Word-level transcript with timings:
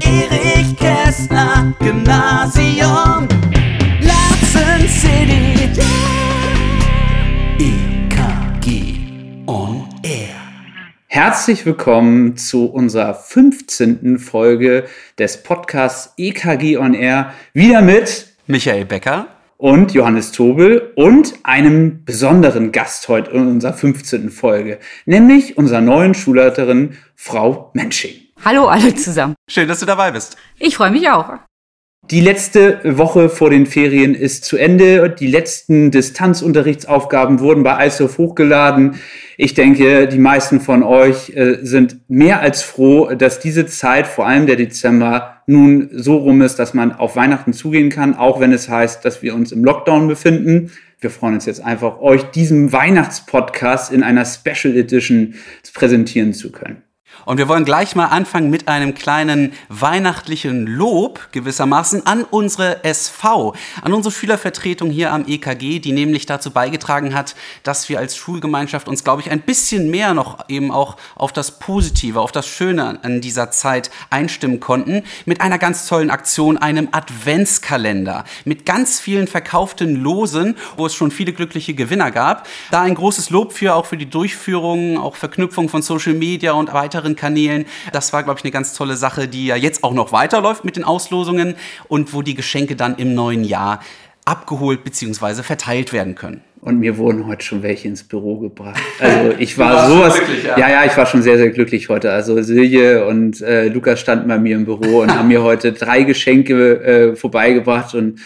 Erich 0.00 0.76
Kästner 0.76 1.74
Gymnasium 1.80 3.26
Latzen 4.00 4.88
City 4.88 5.70
EKG 7.58 9.42
on 9.46 9.88
Air 10.04 10.36
Herzlich 11.08 11.66
willkommen 11.66 12.36
zu 12.36 12.66
unserer 12.66 13.14
15. 13.14 14.18
Folge 14.18 14.86
des 15.18 15.42
Podcasts 15.42 16.14
EKG 16.16 16.76
on 16.76 16.94
Air. 16.94 17.32
Wieder 17.54 17.82
mit 17.82 18.28
Michael 18.46 18.84
Becker 18.84 19.35
und 19.58 19.92
Johannes 19.92 20.32
Tobel 20.32 20.92
und 20.96 21.34
einem 21.42 22.04
besonderen 22.04 22.72
Gast 22.72 23.08
heute 23.08 23.30
in 23.30 23.46
unserer 23.46 23.72
15. 23.72 24.30
Folge, 24.30 24.78
nämlich 25.04 25.56
unserer 25.56 25.80
neuen 25.80 26.14
Schulleiterin 26.14 26.96
Frau 27.14 27.70
Mensching. 27.74 28.14
Hallo 28.44 28.66
alle 28.68 28.94
zusammen. 28.94 29.34
Schön, 29.48 29.68
dass 29.68 29.80
du 29.80 29.86
dabei 29.86 30.10
bist. 30.10 30.36
Ich 30.58 30.76
freue 30.76 30.90
mich 30.90 31.08
auch. 31.08 31.38
Die 32.10 32.20
letzte 32.20 32.80
Woche 32.84 33.28
vor 33.28 33.50
den 33.50 33.66
Ferien 33.66 34.14
ist 34.14 34.44
zu 34.44 34.56
Ende. 34.56 35.10
Die 35.10 35.26
letzten 35.26 35.90
Distanzunterrichtsaufgaben 35.90 37.40
wurden 37.40 37.64
bei 37.64 37.84
ISOF 37.84 38.18
hochgeladen. 38.18 39.00
Ich 39.36 39.54
denke, 39.54 40.06
die 40.06 40.18
meisten 40.18 40.60
von 40.60 40.84
euch 40.84 41.30
äh, 41.30 41.58
sind 41.62 41.98
mehr 42.08 42.40
als 42.40 42.62
froh, 42.62 43.12
dass 43.14 43.40
diese 43.40 43.66
Zeit, 43.66 44.06
vor 44.06 44.24
allem 44.24 44.46
der 44.46 44.54
Dezember, 44.54 45.35
nun 45.46 45.88
so 45.92 46.16
rum 46.16 46.42
ist, 46.42 46.58
dass 46.58 46.74
man 46.74 46.92
auf 46.92 47.16
Weihnachten 47.16 47.52
zugehen 47.52 47.88
kann, 47.88 48.14
auch 48.14 48.40
wenn 48.40 48.52
es 48.52 48.68
heißt, 48.68 49.04
dass 49.04 49.22
wir 49.22 49.34
uns 49.34 49.52
im 49.52 49.64
Lockdown 49.64 50.08
befinden. 50.08 50.72
Wir 51.00 51.10
freuen 51.10 51.34
uns 51.34 51.46
jetzt 51.46 51.62
einfach, 51.62 52.00
euch 52.00 52.24
diesen 52.24 52.72
Weihnachtspodcast 52.72 53.92
in 53.92 54.02
einer 54.02 54.24
Special 54.24 54.76
Edition 54.76 55.34
präsentieren 55.72 56.32
zu 56.32 56.50
können. 56.50 56.82
Und 57.24 57.38
wir 57.38 57.48
wollen 57.48 57.64
gleich 57.64 57.96
mal 57.96 58.06
anfangen 58.06 58.50
mit 58.50 58.68
einem 58.68 58.94
kleinen 58.94 59.52
weihnachtlichen 59.68 60.66
Lob 60.66 61.28
gewissermaßen 61.32 62.06
an 62.06 62.24
unsere 62.24 62.84
SV, 62.84 63.54
an 63.82 63.92
unsere 63.92 64.12
Schülervertretung 64.12 64.90
hier 64.90 65.12
am 65.12 65.26
EKG, 65.26 65.80
die 65.80 65.92
nämlich 65.92 66.26
dazu 66.26 66.50
beigetragen 66.50 67.14
hat, 67.14 67.34
dass 67.62 67.88
wir 67.88 67.98
als 67.98 68.16
Schulgemeinschaft 68.16 68.88
uns, 68.88 69.02
glaube 69.04 69.22
ich, 69.22 69.30
ein 69.30 69.40
bisschen 69.40 69.90
mehr 69.90 70.14
noch 70.14 70.48
eben 70.48 70.70
auch 70.70 70.96
auf 71.14 71.32
das 71.32 71.58
Positive, 71.58 72.20
auf 72.20 72.32
das 72.32 72.46
Schöne 72.46 72.98
an 73.02 73.20
dieser 73.20 73.50
Zeit 73.50 73.90
einstimmen 74.10 74.60
konnten, 74.60 75.02
mit 75.24 75.40
einer 75.40 75.58
ganz 75.58 75.86
tollen 75.86 76.10
Aktion, 76.10 76.58
einem 76.58 76.88
Adventskalender, 76.92 78.24
mit 78.44 78.66
ganz 78.66 79.00
vielen 79.00 79.26
verkauften 79.26 79.96
Losen, 79.96 80.56
wo 80.76 80.86
es 80.86 80.94
schon 80.94 81.10
viele 81.10 81.32
glückliche 81.32 81.74
Gewinner 81.74 82.10
gab. 82.10 82.46
Da 82.70 82.82
ein 82.82 82.94
großes 82.94 83.30
Lob 83.30 83.52
für, 83.52 83.74
auch 83.74 83.86
für 83.86 83.96
die 83.96 84.08
Durchführung, 84.08 84.98
auch 84.98 85.16
Verknüpfung 85.16 85.68
von 85.68 85.82
Social 85.82 86.14
Media 86.14 86.52
und 86.52 86.72
weiteren 87.06 87.16
Kanälen. 87.16 87.66
Das 87.92 88.12
war, 88.12 88.22
glaube 88.22 88.38
ich, 88.40 88.44
eine 88.44 88.50
ganz 88.50 88.74
tolle 88.74 88.96
Sache, 88.96 89.28
die 89.28 89.46
ja 89.46 89.56
jetzt 89.56 89.84
auch 89.84 89.94
noch 89.94 90.12
weiterläuft 90.12 90.64
mit 90.64 90.76
den 90.76 90.84
Auslosungen 90.84 91.56
und 91.88 92.12
wo 92.12 92.22
die 92.22 92.34
Geschenke 92.34 92.76
dann 92.76 92.96
im 92.96 93.14
neuen 93.14 93.44
Jahr 93.44 93.80
abgeholt 94.24 94.82
bzw. 94.82 95.42
verteilt 95.42 95.92
werden 95.92 96.16
können. 96.16 96.42
Und 96.60 96.80
mir 96.80 96.96
wurden 96.96 97.26
heute 97.26 97.44
schon 97.44 97.62
welche 97.62 97.86
ins 97.86 98.02
Büro 98.02 98.38
gebracht. 98.38 98.82
Also 98.98 99.32
ich 99.38 99.56
war 99.56 99.86
sowas. 99.88 100.20
Ja. 100.44 100.58
ja. 100.58 100.70
ja, 100.70 100.84
ich 100.84 100.96
war 100.96 101.06
schon 101.06 101.22
sehr, 101.22 101.36
sehr 101.36 101.50
glücklich 101.50 101.88
heute. 101.88 102.10
Also 102.10 102.42
Silje 102.42 103.06
und 103.06 103.40
äh, 103.40 103.68
Lukas 103.68 104.00
standen 104.00 104.28
bei 104.28 104.38
mir 104.38 104.56
im 104.56 104.64
Büro 104.64 105.00
und 105.00 105.16
haben 105.16 105.28
mir 105.28 105.42
heute 105.42 105.72
drei 105.72 106.02
Geschenke 106.02 107.12
äh, 107.12 107.16
vorbeigebracht 107.16 107.94
und 107.94 108.20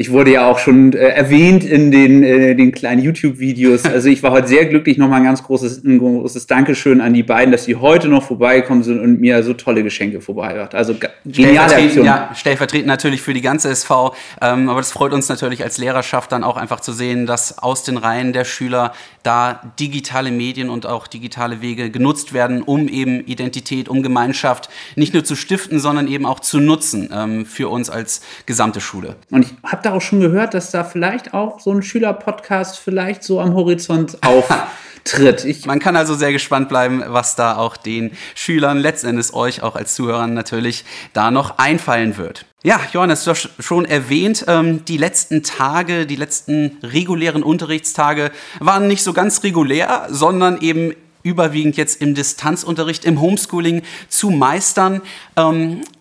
ich 0.00 0.10
wurde 0.10 0.32
ja 0.32 0.50
auch 0.50 0.58
schon 0.58 0.94
äh, 0.94 1.08
erwähnt 1.08 1.62
in 1.62 1.90
den, 1.90 2.22
äh, 2.22 2.54
den 2.54 2.72
kleinen 2.72 3.02
YouTube-Videos. 3.02 3.84
Also 3.84 4.08
ich 4.08 4.22
war 4.22 4.30
heute 4.30 4.48
sehr 4.48 4.64
glücklich. 4.64 4.96
Nochmal 4.96 5.18
ein 5.18 5.24
ganz 5.24 5.42
großes, 5.42 5.84
ein 5.84 5.98
großes 5.98 6.46
Dankeschön 6.46 7.02
an 7.02 7.12
die 7.12 7.22
beiden, 7.22 7.52
dass 7.52 7.64
sie 7.64 7.76
heute 7.76 8.08
noch 8.08 8.22
vorbeigekommen 8.22 8.82
sind 8.82 8.98
und 8.98 9.20
mir 9.20 9.42
so 9.42 9.52
tolle 9.52 9.82
Geschenke 9.82 10.22
vorbeigebracht. 10.22 10.74
Also 10.74 10.94
geniale 11.26 11.74
Aktion. 11.74 12.06
Ja, 12.06 12.30
stellvertretend 12.34 12.86
natürlich 12.86 13.20
für 13.20 13.34
die 13.34 13.42
ganze 13.42 13.68
SV. 13.68 14.14
Ähm, 14.40 14.70
aber 14.70 14.80
das 14.80 14.90
freut 14.90 15.12
uns 15.12 15.28
natürlich 15.28 15.64
als 15.64 15.76
Lehrerschaft 15.76 16.32
dann 16.32 16.44
auch 16.44 16.56
einfach 16.56 16.80
zu 16.80 16.92
sehen, 16.92 17.26
dass 17.26 17.58
aus 17.70 17.84
den 17.84 17.96
Reihen 17.96 18.32
der 18.32 18.44
Schüler 18.44 18.92
da 19.22 19.72
digitale 19.78 20.32
Medien 20.32 20.70
und 20.70 20.86
auch 20.86 21.06
digitale 21.06 21.60
Wege 21.60 21.90
genutzt 21.90 22.32
werden, 22.32 22.62
um 22.62 22.88
eben 22.88 23.20
Identität, 23.20 23.88
um 23.88 24.02
Gemeinschaft 24.02 24.68
nicht 24.96 25.14
nur 25.14 25.24
zu 25.24 25.36
stiften, 25.36 25.78
sondern 25.78 26.08
eben 26.08 26.26
auch 26.26 26.40
zu 26.40 26.58
nutzen 26.58 27.10
ähm, 27.12 27.46
für 27.46 27.68
uns 27.68 27.90
als 27.90 28.22
gesamte 28.46 28.80
Schule. 28.80 29.14
Und 29.30 29.44
ich 29.44 29.54
habe 29.64 29.82
da 29.82 29.92
auch 29.92 30.00
schon 30.00 30.20
gehört, 30.20 30.54
dass 30.54 30.72
da 30.72 30.82
vielleicht 30.82 31.32
auch 31.32 31.60
so 31.60 31.72
ein 31.72 31.82
Schülerpodcast 31.82 32.78
vielleicht 32.78 33.22
so 33.22 33.40
am 33.40 33.54
Horizont 33.54 34.18
auftritt. 34.26 35.44
Ich 35.44 35.64
Man 35.66 35.78
kann 35.78 35.94
also 35.94 36.14
sehr 36.14 36.32
gespannt 36.32 36.68
bleiben, 36.68 37.04
was 37.06 37.36
da 37.36 37.56
auch 37.56 37.76
den 37.76 38.10
Schülern, 38.34 38.78
letztendlich 38.78 39.32
euch 39.32 39.62
auch 39.62 39.76
als 39.76 39.94
Zuhörern 39.94 40.34
natürlich 40.34 40.84
da 41.12 41.30
noch 41.30 41.58
einfallen 41.58 42.16
wird. 42.16 42.46
Ja, 42.62 42.78
Johannes, 42.92 43.24
du 43.24 43.30
hast 43.30 43.48
schon 43.58 43.86
erwähnt, 43.86 44.44
ähm, 44.46 44.84
die 44.84 44.98
letzten 44.98 45.42
Tage, 45.42 46.04
die 46.04 46.16
letzten 46.16 46.76
regulären 46.82 47.42
Unterrichtstage 47.42 48.32
waren 48.58 48.86
nicht 48.86 49.02
so 49.02 49.14
ganz 49.14 49.42
regulär, 49.42 50.08
sondern 50.10 50.60
eben 50.60 50.92
überwiegend 51.22 51.78
jetzt 51.78 52.02
im 52.02 52.14
Distanzunterricht, 52.14 53.06
im 53.06 53.18
Homeschooling 53.18 53.80
zu 54.10 54.28
meistern. 54.28 55.00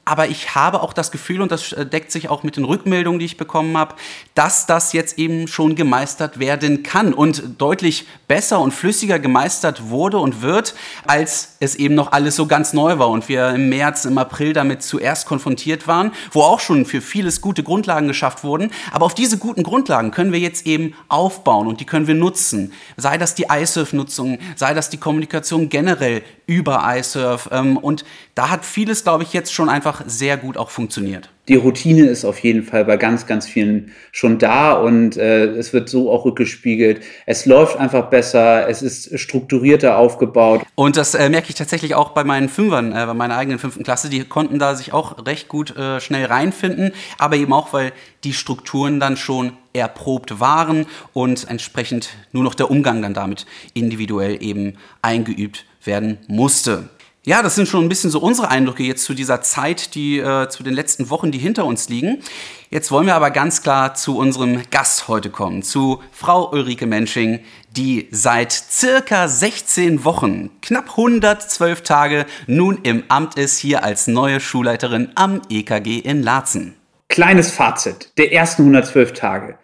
Aber 0.10 0.28
ich 0.28 0.56
habe 0.56 0.82
auch 0.82 0.92
das 0.92 1.12
Gefühl, 1.12 1.40
und 1.40 1.52
das 1.52 1.72
äh, 1.72 1.86
deckt 1.86 2.12
sich 2.12 2.30
auch 2.30 2.42
mit 2.42 2.58
den 2.58 2.64
Rückmeldungen, 2.64 3.20
die 3.20 3.28
ich 3.28 3.38
bekommen 3.38 3.78
habe, 3.78 3.94
dass 4.34 4.66
das 4.66 4.92
jetzt 4.92 5.20
eben 5.20 5.48
schon 5.48 5.76
gemeistert 5.76 6.40
werden 6.40 6.82
kann 6.82 7.14
und 7.14 7.62
deutlich 7.62 8.08
besser 8.28 8.60
und 8.60 8.72
flüssiger 8.74 9.20
gemeistert 9.20 9.90
wurde 9.90 10.18
und 10.18 10.42
wird, 10.42 10.74
als 11.06 11.58
es 11.60 11.76
eben 11.76 11.94
noch 11.94 12.12
alles 12.12 12.36
so 12.36 12.48
ganz 12.48 12.74
neu 12.74 12.98
war 12.98 13.10
und 13.10 13.30
wir 13.30 13.50
im 13.50 13.70
März, 13.70 14.06
im 14.06 14.18
April 14.18 14.54
damit 14.54 14.82
zuerst 14.82 15.28
konfrontiert 15.28 15.88
waren, 15.88 16.12
wo 16.32 16.42
auch 16.42 16.60
schon 16.60 16.86
für 16.86 17.02
vieles 17.02 17.40
gute 17.40 17.62
Grundlagen 17.62 18.08
geschafft 18.08 18.44
wurden. 18.44 18.72
Aber 18.92 19.06
auf 19.06 19.14
diese 19.14 19.38
guten 19.38 19.62
Grundlagen 19.62 20.10
können 20.10 20.32
wir 20.32 20.40
jetzt 20.40 20.66
eben 20.66 20.96
aufbauen 21.08 21.68
und 21.68 21.82
die 21.82 21.86
können 21.86 22.08
wir 22.08 22.16
nutzen. 22.16 22.74
Sei 22.98 23.20
das 23.20 23.36
die 23.36 23.46
iSurf-Nutzung, 23.52 24.40
sei 24.56 24.74
das 24.74 24.90
die 24.90 24.98
Kommunikation 24.98 25.70
generell 25.70 26.24
über 26.50 26.84
iSurf. 26.98 27.48
Ähm, 27.52 27.78
und 27.78 28.04
da 28.34 28.50
hat 28.50 28.66
vieles, 28.66 29.04
glaube 29.04 29.24
ich, 29.24 29.34
jetzt 29.34 29.54
schon 29.54 29.70
einfach 29.70 30.02
sehr 30.08 30.36
gut 30.36 30.58
auch 30.58 30.72
funktioniert. 30.72 31.30
Die 31.48 31.56
Routine 31.56 32.08
ist 32.08 32.26
auf 32.26 32.40
jeden 32.40 32.64
Fall 32.64 32.86
bei 32.86 32.98
ganz, 32.98 33.26
ganz 33.26 33.48
vielen 33.48 33.92
schon 34.12 34.38
da 34.38 34.74
und 34.74 35.18
äh, 35.18 35.46
es 35.46 35.74
wird 35.74 35.90
so 35.90 36.12
auch 36.12 36.26
rückgespiegelt. 36.26 37.02
Es 37.26 37.46
läuft 37.46 37.78
einfach 37.78 38.10
besser, 38.10 38.68
es 38.68 38.82
ist 38.82 39.20
strukturierter 39.20 39.98
aufgebaut. 39.98 40.62
Und 40.76 40.98
das 40.98 41.16
äh, 41.16 41.30
merke 41.30 41.50
ich 41.50 41.56
tatsächlich 41.56 41.96
auch 41.96 42.10
bei 42.10 42.24
meinen 42.24 42.50
Fünfern, 42.50 42.92
äh, 42.92 43.06
bei 43.06 43.14
meiner 43.14 43.36
eigenen 43.36 43.58
fünften 43.58 43.84
Klasse. 43.84 44.10
Die 44.10 44.24
konnten 44.24 44.60
da 44.60 44.76
sich 44.76 44.94
auch 44.94 45.26
recht 45.26 45.48
gut 45.48 45.76
äh, 45.76 46.00
schnell 46.00 46.26
reinfinden, 46.26 46.92
aber 47.18 47.36
eben 47.36 47.54
auch, 47.54 47.74
weil 47.74 47.94
die 48.24 48.34
Strukturen 48.34 49.00
dann 49.00 49.18
schon 49.18 49.54
erprobt 49.74 50.40
waren 50.40 50.88
und 51.14 51.50
entsprechend 51.50 52.10
nur 52.32 52.44
noch 52.44 52.56
der 52.56 52.70
Umgang 52.70 53.02
dann 53.02 53.14
damit 53.14 53.46
individuell 53.74 54.42
eben 54.44 54.78
eingeübt 55.02 55.66
werden 55.84 56.20
musste. 56.28 56.90
Ja, 57.26 57.44
das 57.44 57.56
sind 57.56 57.68
schon 57.68 57.84
ein 57.86 57.90
bisschen 57.90 58.10
so 58.10 58.20
unsere 58.20 58.50
Eindrücke 58.50 58.84
jetzt 58.84 59.04
zu 59.04 59.14
dieser 59.14 59.42
Zeit, 59.42 59.94
die 59.94 60.20
äh, 60.20 60.48
zu 60.48 60.64
den 60.64 60.74
letzten 60.74 61.10
Wochen, 61.10 61.32
die 61.32 61.38
hinter 61.38 61.66
uns 61.66 61.90
liegen. 61.90 62.24
Jetzt 62.70 62.92
wollen 62.92 63.08
wir 63.08 63.16
aber 63.16 63.30
ganz 63.30 63.62
klar 63.62 63.94
zu 63.94 64.18
unserem 64.18 64.62
Gast 64.72 65.10
heute 65.10 65.30
kommen, 65.30 65.62
zu 65.62 66.02
Frau 66.12 66.50
Ulrike 66.52 66.88
Mensching, 66.88 67.42
die 67.72 68.08
seit 68.12 68.52
circa 68.54 69.28
16 69.28 70.06
Wochen, 70.06 70.50
knapp 70.62 70.92
112 70.92 71.84
Tage, 71.84 72.26
nun 72.48 72.80
im 72.84 73.04
Amt 73.10 73.36
ist 73.38 73.60
hier 73.60 73.84
als 73.84 74.08
neue 74.08 74.40
Schulleiterin 74.40 75.12
am 75.16 75.42
EKG 75.50 76.00
in 76.00 76.24
Laatzen. 76.24 76.76
Kleines 77.10 77.52
Fazit 77.52 78.18
der 78.18 78.32
ersten 78.32 78.62
112 78.62 79.14
Tage. 79.14 79.60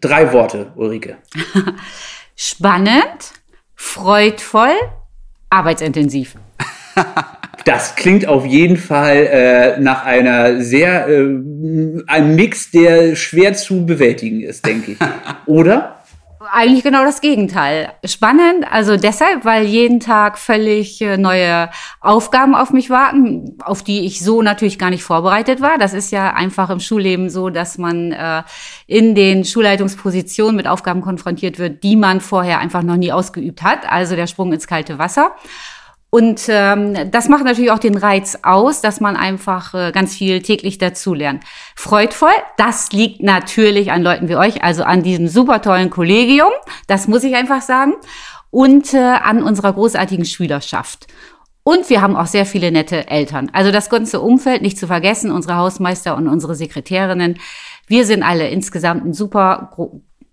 Drei 0.00 0.32
Worte, 0.32 0.72
Ulrike. 0.74 1.18
Spannend, 2.34 3.32
freudvoll, 3.76 4.74
arbeitsintensiv. 5.54 6.34
Das 7.64 7.96
klingt 7.96 8.28
auf 8.28 8.44
jeden 8.44 8.76
Fall 8.76 9.16
äh, 9.16 9.80
nach 9.80 10.04
einer 10.04 10.60
sehr, 10.60 11.08
äh, 11.08 11.22
einem 12.06 12.34
Mix, 12.34 12.70
der 12.70 13.16
schwer 13.16 13.54
zu 13.54 13.86
bewältigen 13.86 14.42
ist, 14.42 14.66
denke 14.66 14.92
ich. 14.92 14.98
Oder? 15.46 16.03
Eigentlich 16.56 16.84
genau 16.84 17.04
das 17.04 17.20
Gegenteil. 17.20 17.94
Spannend, 18.04 18.64
also 18.70 18.96
deshalb, 18.96 19.44
weil 19.44 19.64
jeden 19.64 19.98
Tag 19.98 20.38
völlig 20.38 21.00
äh, 21.00 21.16
neue 21.16 21.68
Aufgaben 22.00 22.54
auf 22.54 22.72
mich 22.72 22.90
warten, 22.90 23.58
auf 23.64 23.82
die 23.82 24.06
ich 24.06 24.20
so 24.20 24.40
natürlich 24.40 24.78
gar 24.78 24.90
nicht 24.90 25.02
vorbereitet 25.02 25.60
war. 25.60 25.78
Das 25.78 25.94
ist 25.94 26.12
ja 26.12 26.32
einfach 26.32 26.70
im 26.70 26.78
Schulleben 26.78 27.28
so, 27.28 27.50
dass 27.50 27.76
man 27.76 28.12
äh, 28.12 28.44
in 28.86 29.16
den 29.16 29.44
Schulleitungspositionen 29.44 30.54
mit 30.54 30.68
Aufgaben 30.68 31.00
konfrontiert 31.00 31.58
wird, 31.58 31.82
die 31.82 31.96
man 31.96 32.20
vorher 32.20 32.60
einfach 32.60 32.84
noch 32.84 32.96
nie 32.96 33.10
ausgeübt 33.10 33.62
hat. 33.62 33.90
Also 33.90 34.14
der 34.14 34.28
Sprung 34.28 34.52
ins 34.52 34.68
kalte 34.68 34.96
Wasser. 35.00 35.32
Und 36.14 36.42
ähm, 36.46 37.10
das 37.10 37.28
macht 37.28 37.42
natürlich 37.42 37.72
auch 37.72 37.80
den 37.80 37.96
Reiz 37.96 38.38
aus, 38.44 38.80
dass 38.80 39.00
man 39.00 39.16
einfach 39.16 39.74
äh, 39.74 39.90
ganz 39.90 40.14
viel 40.14 40.42
täglich 40.42 40.78
dazulernt. 40.78 41.42
Freudvoll, 41.74 42.30
das 42.56 42.92
liegt 42.92 43.20
natürlich 43.24 43.90
an 43.90 44.04
Leuten 44.04 44.28
wie 44.28 44.36
euch, 44.36 44.62
also 44.62 44.84
an 44.84 45.02
diesem 45.02 45.26
super 45.26 45.60
tollen 45.60 45.90
Kollegium, 45.90 46.52
das 46.86 47.08
muss 47.08 47.24
ich 47.24 47.34
einfach 47.34 47.62
sagen, 47.62 47.94
und 48.50 48.94
äh, 48.94 48.98
an 48.98 49.42
unserer 49.42 49.72
großartigen 49.72 50.24
Schülerschaft. 50.24 51.08
Und 51.64 51.90
wir 51.90 52.00
haben 52.00 52.14
auch 52.14 52.26
sehr 52.26 52.46
viele 52.46 52.70
nette 52.70 53.08
Eltern. 53.08 53.50
Also 53.52 53.72
das 53.72 53.90
ganze 53.90 54.20
Umfeld 54.20 54.62
nicht 54.62 54.78
zu 54.78 54.86
vergessen, 54.86 55.32
unsere 55.32 55.56
Hausmeister 55.56 56.16
und 56.16 56.28
unsere 56.28 56.54
Sekretärinnen. 56.54 57.40
Wir 57.88 58.06
sind 58.06 58.22
alle 58.22 58.46
insgesamt 58.46 59.04
ein 59.04 59.14
super 59.14 59.72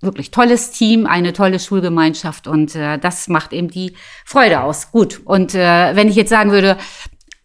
wirklich 0.01 0.31
tolles 0.31 0.71
Team, 0.71 1.05
eine 1.05 1.33
tolle 1.33 1.59
Schulgemeinschaft 1.59 2.47
und 2.47 2.75
äh, 2.75 2.97
das 2.97 3.27
macht 3.27 3.53
eben 3.53 3.69
die 3.69 3.93
Freude 4.25 4.61
aus. 4.61 4.91
Gut. 4.91 5.21
Und 5.25 5.55
äh, 5.55 5.95
wenn 5.95 6.07
ich 6.07 6.15
jetzt 6.15 6.29
sagen 6.29 6.51
würde, 6.51 6.77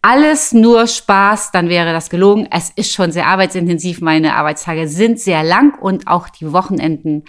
alles 0.01 0.53
nur 0.53 0.87
Spaß, 0.87 1.51
dann 1.51 1.69
wäre 1.69 1.91
das 1.91 2.09
gelogen. 2.09 2.47
Es 2.51 2.71
ist 2.75 2.93
schon 2.93 3.11
sehr 3.11 3.27
arbeitsintensiv. 3.27 4.01
Meine 4.01 4.35
Arbeitstage 4.35 4.87
sind 4.87 5.19
sehr 5.19 5.43
lang 5.43 5.77
und 5.79 6.07
auch 6.07 6.29
die 6.29 6.51
Wochenenden 6.53 7.23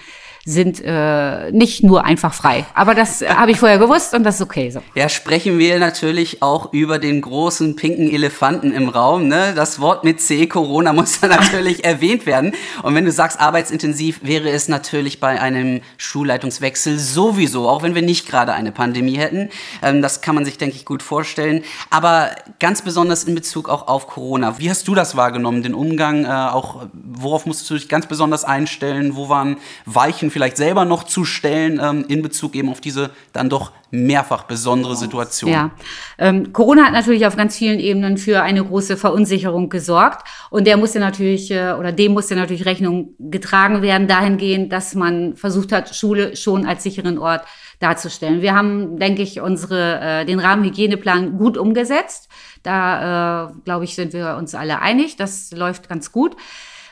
sind 0.48 0.80
äh, 0.82 1.52
nicht 1.52 1.82
nur 1.82 2.04
einfach 2.04 2.32
frei. 2.32 2.64
Aber 2.72 2.94
das 2.94 3.20
äh, 3.20 3.28
habe 3.28 3.50
ich 3.50 3.58
vorher 3.58 3.78
gewusst 3.78 4.14
und 4.14 4.24
das 4.24 4.36
ist 4.36 4.42
okay 4.42 4.70
so. 4.70 4.80
Ja, 4.94 5.10
sprechen 5.10 5.58
wir 5.58 5.78
natürlich 5.78 6.42
auch 6.42 6.72
über 6.72 6.98
den 6.98 7.20
großen 7.20 7.76
pinken 7.76 8.10
Elefanten 8.10 8.72
im 8.72 8.88
Raum. 8.88 9.28
Ne? 9.28 9.52
Das 9.54 9.78
Wort 9.78 10.04
mit 10.04 10.22
C, 10.22 10.46
Corona, 10.46 10.94
muss 10.94 11.20
da 11.20 11.26
natürlich 11.26 11.84
erwähnt 11.84 12.24
werden. 12.24 12.54
Und 12.82 12.94
wenn 12.94 13.04
du 13.04 13.12
sagst 13.12 13.38
arbeitsintensiv, 13.38 14.20
wäre 14.22 14.48
es 14.48 14.68
natürlich 14.68 15.20
bei 15.20 15.38
einem 15.38 15.82
Schulleitungswechsel 15.98 16.98
sowieso, 16.98 17.68
auch 17.68 17.82
wenn 17.82 17.94
wir 17.94 18.02
nicht 18.02 18.26
gerade 18.26 18.54
eine 18.54 18.72
Pandemie 18.72 19.18
hätten. 19.18 19.50
Ähm, 19.82 20.00
das 20.00 20.22
kann 20.22 20.34
man 20.34 20.46
sich, 20.46 20.56
denke 20.56 20.76
ich, 20.76 20.86
gut 20.86 21.02
vorstellen. 21.02 21.62
Aber 21.90 22.30
ganz 22.60 22.82
besonders 22.82 23.24
in 23.24 23.34
Bezug 23.34 23.68
auch 23.68 23.86
auf 23.86 24.06
Corona. 24.06 24.58
Wie 24.58 24.68
hast 24.68 24.88
du 24.88 24.94
das 24.94 25.16
wahrgenommen, 25.16 25.62
den 25.62 25.74
Umgang? 25.74 26.24
Äh, 26.24 26.28
auch 26.28 26.86
worauf 26.92 27.46
musstest 27.46 27.70
du 27.70 27.74
dich 27.74 27.88
ganz 27.88 28.06
besonders 28.06 28.44
einstellen? 28.44 29.16
Wo 29.16 29.28
waren 29.28 29.58
Weichen 29.86 30.30
vielleicht 30.30 30.56
selber 30.56 30.84
noch 30.84 31.04
zu 31.04 31.24
stellen 31.24 31.80
ähm, 31.82 32.04
in 32.08 32.22
Bezug 32.22 32.54
eben 32.54 32.68
auf 32.68 32.80
diese 32.80 33.10
dann 33.32 33.48
doch 33.48 33.72
mehrfach 33.90 34.44
besondere 34.44 34.96
Situation. 34.96 35.50
Ja, 35.50 35.70
ähm, 36.18 36.52
Corona 36.52 36.84
hat 36.84 36.92
natürlich 36.92 37.26
auf 37.26 37.36
ganz 37.36 37.56
vielen 37.56 37.80
Ebenen 37.80 38.18
für 38.18 38.42
eine 38.42 38.62
große 38.62 38.96
Verunsicherung 38.96 39.70
gesorgt 39.70 40.28
und 40.50 40.66
der 40.66 40.76
musste 40.76 41.00
natürlich 41.00 41.50
äh, 41.50 41.72
oder 41.72 41.92
dem 41.92 42.12
musste 42.12 42.36
natürlich 42.36 42.66
Rechnung 42.66 43.14
getragen 43.18 43.80
werden 43.80 44.06
dahingehend, 44.06 44.72
dass 44.72 44.94
man 44.94 45.36
versucht 45.36 45.72
hat, 45.72 45.94
Schule 45.94 46.36
schon 46.36 46.66
als 46.66 46.82
sicheren 46.82 47.18
Ort 47.18 47.42
darzustellen. 47.78 48.42
Wir 48.42 48.54
haben, 48.54 48.98
denke 48.98 49.22
ich, 49.22 49.40
unsere 49.40 50.00
äh, 50.00 50.24
den 50.24 50.40
Rahmenhygieneplan 50.40 51.38
gut 51.38 51.56
umgesetzt. 51.56 52.28
Da 52.62 53.48
äh, 53.48 53.52
glaube 53.64 53.84
ich, 53.84 53.94
sind 53.94 54.12
wir 54.12 54.36
uns 54.36 54.54
alle 54.54 54.80
einig. 54.80 55.16
Das 55.16 55.52
läuft 55.52 55.88
ganz 55.88 56.12
gut. 56.12 56.36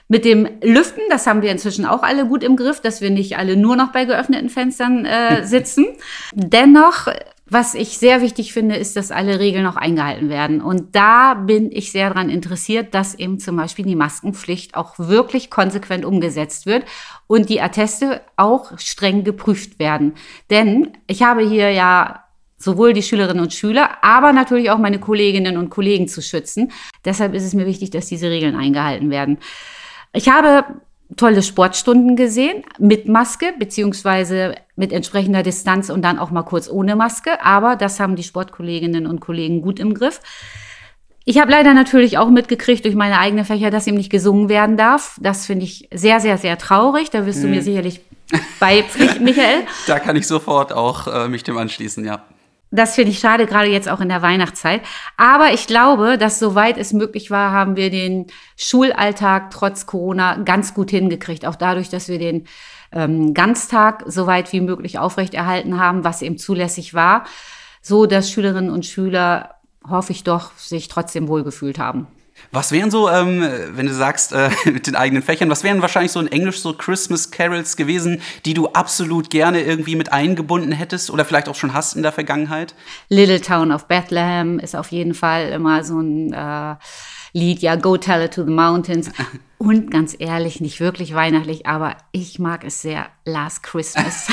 Mit 0.09 0.25
dem 0.25 0.49
Lüften, 0.63 1.03
das 1.11 1.27
haben 1.27 1.43
wir 1.43 1.51
inzwischen 1.51 1.85
auch 1.85 2.05
alle 2.05 2.27
gut 2.27 2.45
im 2.45 2.57
Griff, 2.57 2.81
dass 2.81 3.01
wir 3.01 3.11
nicht 3.11 3.37
alle 3.39 3.57
nur 3.57 3.75
noch 3.75 3.91
bei 3.91 4.05
geöffneten 4.05 4.49
Fenstern 4.49 5.05
äh, 5.05 5.45
sitzen. 5.45 5.87
Dennoch, 6.33 7.09
was 7.49 7.75
ich 7.75 7.99
sehr 7.99 8.23
wichtig 8.23 8.53
finde, 8.53 8.75
ist, 8.75 8.97
dass 8.97 9.13
alle 9.13 9.39
Regeln 9.39 9.67
auch 9.67 9.77
eingehalten 9.77 10.29
werden. 10.29 10.61
Und 10.61 10.97
da 10.97 11.35
bin 11.35 11.71
ich 11.71 11.93
sehr 11.93 12.09
daran 12.09 12.29
interessiert, 12.29 12.93
dass 12.93 13.15
eben 13.15 13.39
zum 13.39 13.57
Beispiel 13.57 13.85
die 13.85 13.95
Maskenpflicht 13.95 14.75
auch 14.75 14.99
wirklich 14.99 15.49
konsequent 15.49 16.05
umgesetzt 16.05 16.67
wird 16.67 16.85
und 17.29 17.49
die 17.49 17.61
Atteste 17.61 18.21
auch 18.37 18.77
streng 18.79 19.23
geprüft 19.23 19.79
werden. 19.79 20.15
Denn 20.51 20.99
ich 21.07 21.23
habe 21.23 21.49
hier 21.49 21.71
ja 21.71 22.25
sowohl 22.59 22.93
die 22.93 23.03
Schülerinnen 23.03 23.43
und 23.43 23.55
Schüler, 23.55 24.03
aber 24.03 24.33
natürlich 24.33 24.71
auch 24.71 24.79
meine 24.79 24.99
Kolleginnen 24.99 25.57
und 25.57 25.71
Kollegen 25.71 26.09
zu 26.09 26.23
schützen. 26.23 26.73
Deshalb 27.05 27.33
ist 27.35 27.45
es 27.45 27.55
mir 27.55 27.67
wichtig, 27.67 27.91
dass 27.91 28.07
diese 28.07 28.29
Regeln 28.29 28.57
eingehalten 28.57 29.11
werden. 29.11 29.39
Ich 30.13 30.29
habe 30.29 30.65
tolle 31.17 31.43
Sportstunden 31.43 32.17
gesehen 32.17 32.65
mit 32.79 33.09
Maske 33.09 33.55
beziehungsweise 33.59 34.57
mit 34.75 34.93
entsprechender 34.93 35.43
Distanz 35.43 35.89
und 35.89 36.03
dann 36.03 36.19
auch 36.19 36.31
mal 36.31 36.43
kurz 36.43 36.69
ohne 36.69 36.97
Maske. 36.97 37.43
Aber 37.45 37.77
das 37.77 38.01
haben 38.01 38.17
die 38.17 38.23
Sportkolleginnen 38.23 39.07
und 39.07 39.21
Kollegen 39.21 39.63
gut 39.63 39.79
im 39.79 39.95
Griff. 39.95 40.21
Ich 41.25 41.41
habe 41.41 41.51
leider 41.51 41.75
natürlich 41.75 42.19
auch 42.19 42.31
mitgekriegt 42.31 42.85
durch 42.85 42.95
meine 42.95 43.19
eigene 43.19 43.45
Fächer, 43.45 43.71
dass 43.71 43.87
ihm 43.87 43.97
nicht 43.97 44.11
gesungen 44.11 44.49
werden 44.49 44.77
darf. 44.77 45.17
Das 45.21 45.47
finde 45.47 45.65
ich 45.65 45.89
sehr, 45.93 46.21
sehr, 46.21 46.39
sehr 46.39 46.57
traurig. 46.59 47.11
Da 47.11 47.27
wirst 47.27 47.43
du 47.43 47.49
mir 47.49 47.61
mhm. 47.61 47.65
sicherlich 47.65 48.01
beipflichten, 48.61 49.25
Michael. 49.25 49.63
Da 49.87 49.99
kann 49.99 50.17
ich 50.17 50.27
sofort 50.27 50.73
auch 50.73 51.07
äh, 51.07 51.29
mich 51.29 51.43
dem 51.43 51.59
anschließen, 51.59 52.05
ja. 52.05 52.23
Das 52.73 52.97
finde 52.97 53.13
ich 53.13 53.21
schade, 53.21 53.47
gerade 53.47 53.69
jetzt 53.69 53.89
auch 53.89 54.01
in 54.01 54.09
der 54.09 54.23
Weihnachtszeit. 54.23 54.83
Aber 55.17 55.53
ich 55.53 55.67
glaube, 55.67 56.19
dass 56.19 56.39
soweit 56.39 56.77
es 56.79 56.93
möglich 56.93 57.31
war, 57.31 57.53
haben 57.53 57.77
wir 57.77 57.91
den 57.91 58.27
Schulalltag 58.57 59.51
trotz 59.51 59.87
Corona 59.87 60.37
ganz 60.37 60.75
gut 60.75 60.91
hingekriegt. 60.91 61.47
Auch 61.47 61.55
dadurch, 61.55 61.91
dass 61.91 62.09
wir 62.09 62.19
den 62.19 62.47
ähm, 62.93 63.35
Ganztag 63.35 64.03
so 64.07 64.27
weit 64.27 64.53
wie 64.53 64.61
möglich 64.61 64.99
aufrechterhalten 64.99 65.79
haben, 65.79 66.03
was 66.03 66.23
eben 66.23 66.39
zulässig 66.39 66.93
war, 66.93 67.25
so 67.83 68.07
dass 68.07 68.31
Schülerinnen 68.31 68.71
und 68.71 68.85
Schüler, 68.85 69.55
hoffe 69.89 70.13
ich 70.13 70.25
doch, 70.25 70.53
sich 70.57 70.89
trotzdem 70.89 71.29
wohlgefühlt 71.29 71.79
haben. 71.79 72.09
Was 72.53 72.73
wären 72.73 72.91
so, 72.91 73.09
ähm, 73.11 73.47
wenn 73.73 73.87
du 73.87 73.95
sagst, 73.95 74.33
äh, 74.33 74.51
mit 74.65 74.87
den 74.87 74.97
eigenen 74.97 75.23
Fächern, 75.23 75.51
was 75.51 75.65
wären 75.65 75.83
wahrscheinlich 75.83 76.13
so 76.13 76.21
in 76.21 76.29
Englisch 76.29 76.61
so 76.61 76.73
Christmas 76.73 77.31
Carols 77.31 77.77
gewesen, 77.77 78.21
die 78.45 78.55
du 78.55 78.69
absolut 78.69 79.31
gerne 79.31 79.63
irgendwie 79.63 79.97
mit 79.97 80.13
eingebunden 80.13 80.73
hättest 80.73 81.11
oder 81.11 81.25
vielleicht 81.25 81.49
auch 81.49 81.55
schon 81.55 81.75
hast 81.75 81.97
in 81.97 82.03
der 82.03 82.13
Vergangenheit? 82.13 82.75
Little 83.09 83.41
Town 83.41 83.73
of 83.73 83.87
Bethlehem 83.87 84.59
ist 84.59 84.77
auf 84.77 84.93
jeden 84.93 85.15
Fall 85.15 85.49
immer 85.49 85.85
so 85.85 86.01
ein 86.01 86.33
äh, 86.33 86.77
Lied, 87.33 87.61
ja, 87.61 87.77
Go 87.77 87.97
Tell 87.97 88.23
It 88.23 88.35
to 88.35 88.45
the 88.45 88.51
Mountains. 88.51 89.11
Und 89.59 89.91
ganz 89.91 90.15
ehrlich, 90.19 90.61
nicht 90.61 90.81
wirklich 90.81 91.15
weihnachtlich, 91.15 91.67
aber 91.67 91.97
ich 92.13 92.39
mag 92.39 92.63
es 92.65 92.83
sehr. 92.83 93.07
Last 93.25 93.65
Christmas. 93.65 94.29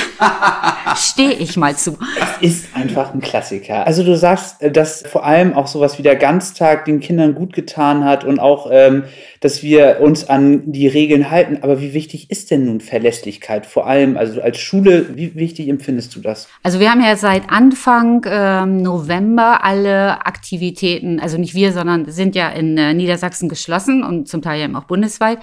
Stehe 0.96 1.32
ich 1.32 1.56
mal 1.56 1.74
zu. 1.76 1.98
Es 2.40 2.42
ist 2.48 2.76
einfach 2.76 3.12
ein 3.12 3.20
Klassiker. 3.20 3.84
Also 3.86 4.04
du 4.04 4.16
sagst, 4.16 4.62
äh, 4.62 4.70
dass 4.70 5.02
vor 5.02 5.24
allem 5.24 5.54
auch 5.54 5.66
sowas 5.66 5.98
wie 5.98 6.02
der 6.02 6.14
Ganztag 6.14 6.84
den 6.84 7.00
Kindern 7.00 7.34
gut 7.34 7.54
getan 7.54 8.04
hat 8.04 8.22
und 8.22 8.38
auch, 8.38 8.68
ähm, 8.70 9.04
dass 9.40 9.64
wir 9.64 9.98
uns 10.00 10.28
an 10.28 10.70
die 10.70 10.86
Regeln 10.86 11.30
halten. 11.30 11.58
Aber 11.62 11.80
wie 11.80 11.92
wichtig 11.92 12.30
ist 12.30 12.52
denn 12.52 12.66
nun 12.66 12.80
Verlässlichkeit? 12.80 13.66
Vor 13.66 13.88
allem, 13.88 14.16
also 14.16 14.40
als 14.40 14.58
Schule, 14.58 15.16
wie 15.16 15.34
wichtig 15.34 15.68
empfindest 15.68 16.14
du 16.14 16.20
das? 16.20 16.46
Also 16.62 16.78
wir 16.78 16.90
haben 16.90 17.02
ja 17.02 17.16
seit 17.16 17.50
Anfang 17.50 18.24
ähm, 18.28 18.82
November 18.82 19.64
alle 19.64 20.24
Aktivitäten, 20.24 21.18
also 21.18 21.36
nicht 21.36 21.54
wir, 21.54 21.72
sondern 21.72 22.08
sind 22.12 22.36
ja 22.36 22.48
in 22.50 22.78
äh, 22.78 22.94
Niedersachsen 22.94 23.48
geschlossen 23.48 24.04
und 24.04 24.28
zum 24.28 24.40
Teil 24.40 24.60
ja 24.60 24.78
auch 24.78 24.84
Bundes 24.84 25.13
bundesweit. 25.14 25.38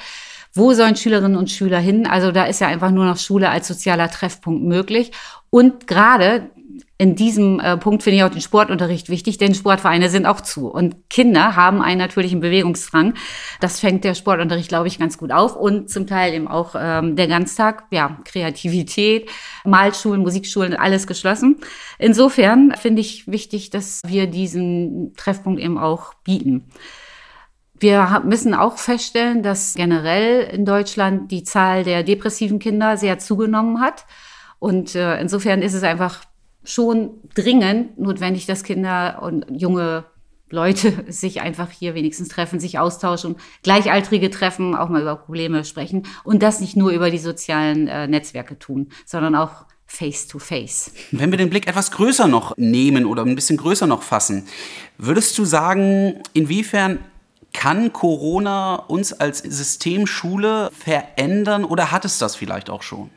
Wo 0.54 0.74
sollen 0.74 0.96
Schülerinnen 0.98 1.38
und 1.38 1.50
Schüler 1.50 1.80
hin? 1.80 2.06
Also 2.06 2.32
da 2.32 2.44
ist 2.44 2.60
ja 2.60 2.68
einfach 2.68 2.92
nur 2.92 3.06
noch 3.06 3.18
Schule 3.18 3.50
als 3.50 3.68
sozialer 3.68 4.10
Treffpunkt 4.10 4.64
möglich. 4.64 5.12
Und 5.50 5.88
gerade 5.88 6.50
in 6.98 7.16
diesem 7.16 7.60
äh, 7.60 7.78
Punkt 7.78 8.04
finde 8.04 8.18
ich 8.18 8.24
auch 8.24 8.30
den 8.30 8.42
Sportunterricht 8.42 9.10
wichtig, 9.10 9.38
denn 9.38 9.56
Sportvereine 9.56 10.10
sind 10.10 10.26
auch 10.26 10.42
zu. 10.42 10.68
Und 10.68 11.10
Kinder 11.10 11.56
haben 11.56 11.82
einen 11.82 12.00
natürlichen 12.00 12.42
Bewegungsdrang. 12.42 13.16
Das 13.60 13.80
fängt 13.80 14.04
der 14.04 14.14
Sportunterricht, 14.14 14.70
glaube 14.70 14.88
ich, 14.88 15.00
ganz 15.00 15.18
gut 15.18 15.32
auf. 15.32 15.56
Und 15.56 15.90
zum 15.90 16.06
Teil 16.06 16.34
eben 16.34 16.48
auch 16.48 16.76
ähm, 16.78 17.16
der 17.16 17.28
Ganztag, 17.28 17.86
ja, 17.92 18.20
Kreativität, 18.26 19.30
Malschulen, 19.64 20.22
Musikschulen, 20.22 20.76
alles 20.76 21.08
geschlossen. 21.08 21.62
Insofern 21.98 22.74
finde 22.76 23.02
ich 23.02 23.26
wichtig, 23.26 23.70
dass 23.70 24.02
wir 24.06 24.28
diesen 24.28 25.14
Treffpunkt 25.16 25.60
eben 25.62 25.78
auch 25.78 26.14
bieten. 26.24 26.68
Wir 27.82 28.22
müssen 28.24 28.54
auch 28.54 28.78
feststellen, 28.78 29.42
dass 29.42 29.74
generell 29.74 30.44
in 30.44 30.66
Deutschland 30.66 31.32
die 31.32 31.44
Zahl 31.44 31.84
der 31.84 32.04
depressiven 32.04 32.60
Kinder 32.60 32.96
sehr 32.96 33.18
zugenommen 33.18 33.82
hat. 33.82 34.06
Und 34.60 34.94
äh, 34.94 35.20
insofern 35.20 35.64
ist 35.64 35.74
es 35.74 35.82
einfach 35.82 36.22
schon 36.64 37.10
dringend 37.34 38.00
notwendig, 38.00 38.46
dass 38.46 38.64
Kinder 38.64 39.24
und 39.24 39.48
junge 39.50 40.06
Leute 40.52 41.06
sich 41.12 41.42
einfach 41.42 41.72
hier 41.72 41.96
wenigstens 41.96 42.28
treffen, 42.28 42.60
sich 42.60 42.78
austauschen, 42.78 43.38
Gleichaltrige 43.64 44.30
treffen, 44.30 44.76
auch 44.76 44.90
mal 44.90 45.02
über 45.02 45.16
Probleme 45.16 45.66
sprechen 45.66 46.04
und 46.24 46.44
das 46.44 46.62
nicht 46.62 46.78
nur 46.78 46.92
über 46.92 47.10
die 47.10 47.18
sozialen 47.18 47.88
äh, 47.88 48.08
Netzwerke 48.08 48.60
tun, 48.60 48.90
sondern 49.08 49.34
auch 49.34 49.66
face 49.88 50.28
to 50.28 50.38
face. 50.38 50.94
Wenn 51.12 51.32
wir 51.32 51.38
den 51.38 51.50
Blick 51.50 51.68
etwas 51.68 51.90
größer 51.90 52.28
noch 52.28 52.56
nehmen 52.58 53.08
oder 53.08 53.24
ein 53.24 53.34
bisschen 53.34 53.58
größer 53.58 53.88
noch 53.88 54.04
fassen, 54.04 54.48
würdest 55.00 55.36
du 55.40 55.46
sagen, 55.46 56.22
inwiefern 56.34 57.00
kann 57.54 57.94
Corona 57.94 58.76
uns 58.76 59.14
als 59.14 59.40
Systemschule 59.40 60.70
verändern 60.72 61.66
oder 61.66 61.92
hat 61.92 62.06
es 62.06 62.18
das 62.18 62.36
vielleicht 62.36 62.70
auch 62.70 62.82
schon? 62.82 63.10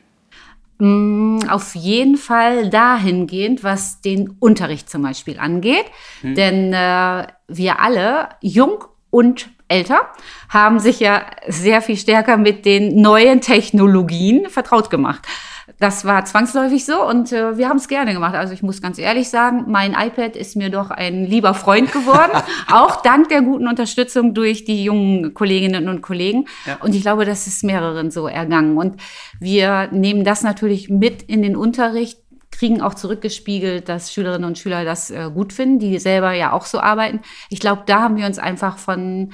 Mm, 0.77 1.39
auf 1.47 1.73
jeden 1.75 2.17
Fall 2.17 2.69
dahingehend, 2.69 3.63
was 3.63 4.01
den 4.01 4.35
Unterricht 4.39 4.89
zum 4.89 5.03
Beispiel 5.03 5.39
angeht. 5.39 5.85
Hm. 6.21 6.35
Denn 6.35 6.73
äh, 6.73 7.27
wir 7.47 7.79
alle, 7.79 8.29
jung 8.41 8.83
und 9.09 9.49
älter, 9.67 10.01
haben 10.49 10.79
sich 10.79 10.99
ja 10.99 11.25
sehr 11.47 11.81
viel 11.81 11.97
stärker 11.97 12.37
mit 12.37 12.65
den 12.65 13.01
neuen 13.01 13.41
Technologien 13.41 14.49
vertraut 14.49 14.89
gemacht. 14.89 15.25
Das 15.79 16.05
war 16.05 16.23
zwangsläufig 16.25 16.85
so 16.85 17.03
und 17.03 17.31
äh, 17.31 17.57
wir 17.57 17.69
haben 17.69 17.77
es 17.77 17.87
gerne 17.87 18.13
gemacht. 18.13 18.35
Also 18.35 18.53
ich 18.53 18.61
muss 18.61 18.81
ganz 18.81 18.99
ehrlich 18.99 19.29
sagen, 19.29 19.65
mein 19.67 19.93
iPad 19.93 20.35
ist 20.35 20.55
mir 20.55 20.69
doch 20.69 20.91
ein 20.91 21.25
lieber 21.25 21.53
Freund 21.55 21.91
geworden, 21.91 22.31
auch 22.71 23.01
dank 23.01 23.29
der 23.29 23.41
guten 23.41 23.67
Unterstützung 23.67 24.35
durch 24.35 24.65
die 24.65 24.83
jungen 24.83 25.33
Kolleginnen 25.33 25.89
und 25.89 26.01
Kollegen. 26.01 26.45
Ja. 26.67 26.77
Und 26.81 26.93
ich 26.93 27.01
glaube, 27.01 27.25
das 27.25 27.47
ist 27.47 27.63
mehreren 27.63 28.11
so 28.11 28.27
ergangen. 28.27 28.77
Und 28.77 29.01
wir 29.39 29.89
nehmen 29.91 30.23
das 30.23 30.43
natürlich 30.43 30.89
mit 30.89 31.23
in 31.23 31.41
den 31.41 31.55
Unterricht 31.55 32.19
kriegen 32.51 32.81
auch 32.81 32.93
zurückgespiegelt, 32.93 33.89
dass 33.89 34.13
Schülerinnen 34.13 34.47
und 34.47 34.57
Schüler 34.57 34.85
das 34.85 35.11
äh, 35.11 35.29
gut 35.33 35.51
finden, 35.51 35.79
die 35.79 35.99
selber 35.99 36.31
ja 36.31 36.53
auch 36.53 36.65
so 36.65 36.79
arbeiten. 36.79 37.19
Ich 37.49 37.59
glaube, 37.59 37.83
da 37.85 38.01
haben 38.01 38.15
wir 38.15 38.25
uns 38.25 38.39
einfach 38.39 38.77
von 38.77 39.33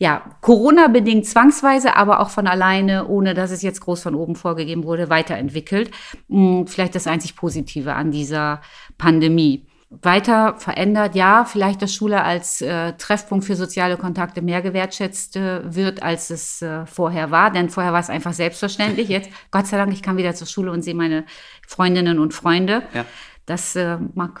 ja, 0.00 0.22
Corona-bedingt 0.40 1.26
zwangsweise, 1.26 1.94
aber 1.94 2.20
auch 2.20 2.30
von 2.30 2.46
alleine, 2.46 3.06
ohne 3.06 3.34
dass 3.34 3.50
es 3.50 3.60
jetzt 3.60 3.82
groß 3.82 4.00
von 4.02 4.14
oben 4.14 4.34
vorgegeben 4.34 4.84
wurde, 4.84 5.10
weiterentwickelt. 5.10 5.90
Hm, 6.30 6.66
vielleicht 6.66 6.94
das 6.94 7.06
einzig 7.06 7.36
Positive 7.36 7.92
an 7.92 8.10
dieser 8.10 8.62
Pandemie 8.96 9.66
weiter 9.90 10.54
verändert. 10.56 11.14
Ja, 11.14 11.44
vielleicht 11.44 11.82
dass 11.82 11.94
Schule 11.94 12.22
als 12.22 12.62
äh, 12.62 12.94
Treffpunkt 12.94 13.44
für 13.44 13.56
soziale 13.56 13.98
Kontakte 13.98 14.40
mehr 14.40 14.62
gewertschätzt 14.62 15.36
äh, 15.36 15.74
wird, 15.74 16.02
als 16.02 16.30
es 16.30 16.62
äh, 16.62 16.86
vorher 16.86 17.30
war. 17.30 17.50
Denn 17.50 17.68
vorher 17.68 17.92
war 17.92 18.00
es 18.00 18.08
einfach 18.08 18.32
selbstverständlich. 18.32 19.10
Jetzt, 19.10 19.28
Gott 19.50 19.66
sei 19.66 19.76
Dank, 19.76 19.92
ich 19.92 20.02
kann 20.02 20.16
wieder 20.16 20.34
zur 20.34 20.46
Schule 20.46 20.72
und 20.72 20.80
sehe 20.80 20.94
meine 20.94 21.26
Freundinnen 21.68 22.18
und 22.18 22.32
Freunde. 22.32 22.84
Ja. 22.94 23.04
Das 23.44 23.76
äh, 23.76 23.98
mag 24.14 24.40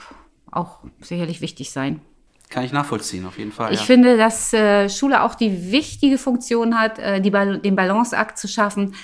auch 0.50 0.78
sicherlich 1.02 1.42
wichtig 1.42 1.70
sein. 1.70 2.00
Kann 2.50 2.64
ich 2.64 2.72
nachvollziehen, 2.72 3.24
auf 3.26 3.38
jeden 3.38 3.52
Fall. 3.52 3.72
Ich 3.72 3.78
ja. 3.78 3.86
finde, 3.86 4.16
dass 4.16 4.52
äh, 4.52 4.88
Schule 4.88 5.22
auch 5.22 5.36
die 5.36 5.70
wichtige 5.70 6.18
Funktion 6.18 6.78
hat, 6.78 6.98
äh, 6.98 7.20
die, 7.20 7.30
den 7.30 7.76
Balanceakt 7.76 8.38
zu 8.38 8.48
schaffen, 8.48 8.94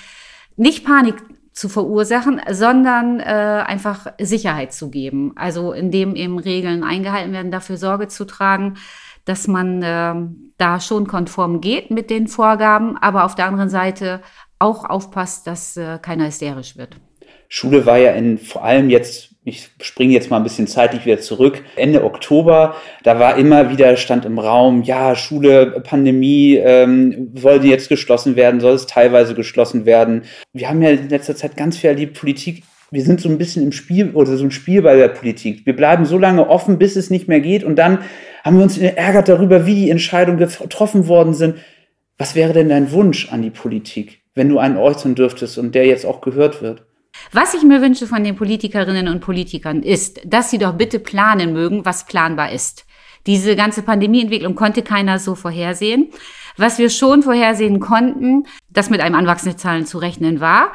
nicht 0.57 0.85
Panik 0.85 1.15
zu 1.53 1.69
verursachen, 1.69 2.41
sondern 2.51 3.21
äh, 3.21 3.23
einfach 3.23 4.07
Sicherheit 4.19 4.73
zu 4.73 4.89
geben. 4.89 5.31
Also 5.37 5.71
indem 5.71 6.15
eben 6.15 6.37
Regeln 6.39 6.83
eingehalten 6.83 7.31
werden, 7.31 7.49
dafür 7.49 7.77
Sorge 7.77 8.09
zu 8.09 8.25
tragen, 8.25 8.75
dass 9.23 9.47
man 9.47 9.81
äh, 9.81 10.13
da 10.57 10.79
schon 10.81 11.07
konform 11.07 11.61
geht 11.61 11.89
mit 11.89 12.09
den 12.09 12.27
Vorgaben, 12.27 12.97
aber 12.97 13.23
auf 13.23 13.35
der 13.35 13.45
anderen 13.45 13.69
Seite 13.69 14.21
auch 14.59 14.83
aufpasst, 14.83 15.47
dass 15.47 15.77
äh, 15.77 15.99
keiner 16.01 16.27
hysterisch 16.27 16.77
wird. 16.77 16.97
Schule 17.47 17.85
war 17.85 17.97
ja 17.97 18.11
in 18.11 18.37
vor 18.37 18.63
allem 18.63 18.89
jetzt 18.89 19.26
ich 19.47 19.69
springe 19.81 20.13
jetzt 20.13 20.29
mal 20.29 20.37
ein 20.37 20.43
bisschen 20.43 20.67
zeitlich 20.67 21.05
wieder 21.05 21.19
zurück, 21.19 21.63
Ende 21.77 22.03
Oktober, 22.03 22.75
da 23.03 23.17
war 23.17 23.37
immer 23.37 23.69
wieder, 23.69 23.95
stand 23.95 24.25
im 24.25 24.39
Raum, 24.39 24.83
ja, 24.83 25.15
Schule, 25.15 25.81
Pandemie, 25.83 26.55
ähm, 26.55 27.31
soll 27.35 27.61
die 27.61 27.69
jetzt 27.69 27.87
geschlossen 27.87 28.35
werden, 28.35 28.59
soll 28.59 28.73
es 28.73 28.87
teilweise 28.87 29.35
geschlossen 29.35 29.85
werden. 29.85 30.23
Wir 30.51 30.69
haben 30.69 30.81
ja 30.81 30.89
in 30.89 31.07
letzter 31.07 31.35
Zeit 31.35 31.55
ganz 31.55 31.77
viel 31.77 31.91
erlebt, 31.91 32.19
Politik, 32.19 32.63
wir 32.91 33.03
sind 33.03 33.21
so 33.21 33.29
ein 33.29 33.37
bisschen 33.37 33.63
im 33.63 33.71
Spiel 33.71 34.11
oder 34.11 34.35
so 34.37 34.43
ein 34.43 34.51
Spiel 34.51 34.81
bei 34.81 34.95
der 34.95 35.09
Politik. 35.09 35.65
Wir 35.65 35.75
bleiben 35.75 36.05
so 36.05 36.17
lange 36.17 36.49
offen, 36.49 36.77
bis 36.77 36.95
es 36.95 37.09
nicht 37.09 37.27
mehr 37.27 37.41
geht 37.41 37.63
und 37.63 37.77
dann 37.77 37.99
haben 38.43 38.57
wir 38.57 38.63
uns 38.63 38.77
ärgert 38.77 39.29
darüber, 39.29 39.65
wie 39.65 39.75
die 39.75 39.89
Entscheidungen 39.89 40.39
getroffen 40.39 41.07
worden 41.07 41.33
sind. 41.33 41.55
Was 42.17 42.35
wäre 42.35 42.53
denn 42.53 42.69
dein 42.69 42.91
Wunsch 42.91 43.31
an 43.31 43.41
die 43.41 43.49
Politik, 43.49 44.21
wenn 44.35 44.49
du 44.49 44.59
einen 44.59 44.77
äußern 44.77 45.15
dürftest 45.15 45.57
und 45.57 45.73
der 45.75 45.85
jetzt 45.85 46.05
auch 46.05 46.19
gehört 46.21 46.61
wird? 46.61 46.86
Was 47.39 47.53
ich 47.53 47.61
mir 47.61 47.83
wünsche 47.83 48.07
von 48.07 48.23
den 48.23 48.35
Politikerinnen 48.35 49.07
und 49.07 49.19
Politikern 49.19 49.83
ist, 49.83 50.21
dass 50.25 50.49
sie 50.49 50.57
doch 50.57 50.73
bitte 50.73 50.97
planen 50.97 51.53
mögen, 51.53 51.85
was 51.85 52.05
planbar 52.05 52.51
ist. 52.51 52.87
Diese 53.27 53.55
ganze 53.55 53.83
Pandemieentwicklung 53.83 54.55
konnte 54.55 54.81
keiner 54.81 55.19
so 55.19 55.35
vorhersehen. 55.35 56.09
Was 56.57 56.79
wir 56.79 56.89
schon 56.89 57.21
vorhersehen 57.21 57.79
konnten, 57.79 58.47
dass 58.71 58.89
mit 58.89 59.01
einem 59.01 59.13
Anwachsen 59.13 59.49
der 59.49 59.57
Zahlen 59.57 59.85
zu 59.85 59.99
rechnen 59.99 60.39
war. 60.39 60.71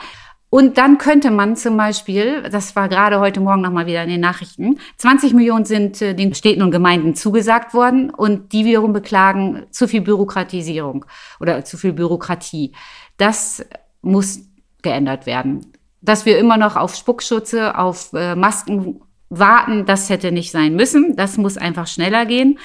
Und 0.51 0.79
dann 0.79 0.99
könnte 0.99 1.33
man 1.33 1.57
zum 1.57 1.77
Beispiel, 1.77 2.43
das 2.49 2.77
war 2.77 2.89
gerade 2.89 3.19
heute 3.19 3.41
Morgen 3.41 3.63
nochmal 3.63 3.87
wieder 3.87 4.05
in 4.05 4.11
den 4.11 4.21
Nachrichten, 4.21 4.79
20 4.99 5.35
Millionen 5.35 5.65
sind 5.65 6.01
äh, 6.01 6.15
den 6.15 6.33
Städten 6.33 6.63
und 6.63 6.71
Gemeinden 6.71 7.17
zugesagt 7.17 7.75
worden 7.75 8.11
und 8.11 8.53
die 8.53 8.65
wiederum 8.65 8.93
beklagen 8.93 9.67
zu 9.73 9.89
viel 9.89 10.03
Bürokratisierung 10.03 11.07
oder 11.41 11.65
zu 11.65 11.77
viel 11.77 11.93
Bürokratie. 11.93 12.73
Das 13.17 13.67
muss 14.01 14.43
geändert 14.83 15.27
werden 15.27 15.72
dass 16.03 16.27
wir 16.27 16.39
immer 16.39 16.57
noch 16.57 16.77
auf 16.77 16.95
Spuckschutze, 16.95 17.79
auf 17.79 18.13
äh, 18.13 18.35
Masken 18.35 19.01
warten, 19.31 19.87
das 19.87 20.11
hätte 20.11 20.31
nicht 20.31 20.51
sein 20.51 20.75
müssen. 20.75 21.17
Das 21.17 21.39
muss 21.39 21.57
einfach 21.57 21.87
schneller 21.87 22.27
gehen. 22.27 22.59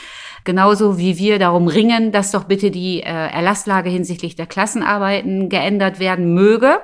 Genauso 0.43 0.97
wie 0.97 1.17
wir 1.17 1.39
darum 1.39 1.67
ringen, 1.67 2.11
dass 2.11 2.31
doch 2.31 2.45
bitte 2.45 2.71
die 2.71 3.01
äh, 3.01 3.05
Erlasslage 3.05 3.89
hinsichtlich 3.89 4.35
der 4.35 4.47
Klassenarbeiten 4.47 5.49
geändert 5.49 5.99
werden 5.99 6.33
möge. 6.33 6.79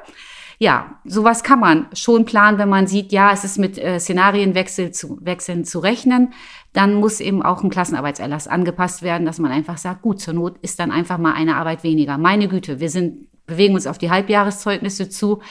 Ja, 0.59 0.99
sowas 1.03 1.43
kann 1.43 1.59
man 1.59 1.87
schon 1.93 2.25
planen, 2.25 2.57
wenn 2.57 2.69
man 2.69 2.87
sieht, 2.87 3.11
ja, 3.11 3.31
es 3.31 3.43
ist 3.43 3.57
mit 3.57 3.77
äh, 3.77 3.99
Szenarienwechseln 3.99 4.93
zu, 4.93 5.17
Wechseln 5.21 5.65
zu 5.65 5.79
rechnen. 5.79 6.33
Dann 6.71 6.93
muss 6.93 7.19
eben 7.19 7.41
auch 7.41 7.63
ein 7.63 7.69
Klassenarbeitserlass 7.69 8.47
angepasst 8.47 9.01
werden, 9.01 9.25
dass 9.25 9.39
man 9.39 9.51
einfach 9.51 9.77
sagt, 9.77 10.01
gut, 10.01 10.21
zur 10.21 10.33
Not 10.33 10.57
ist 10.61 10.79
dann 10.79 10.91
einfach 10.91 11.17
mal 11.17 11.33
eine 11.33 11.55
Arbeit 11.55 11.83
weniger. 11.83 12.17
Meine 12.17 12.47
Güte, 12.47 12.79
wir 12.79 12.89
sind, 12.89 13.27
bewegen 13.45 13.73
uns 13.73 13.87
auf 13.87 13.97
die 13.97 14.09
Halbjahreszeugnisse 14.09 15.09
zu 15.09 15.41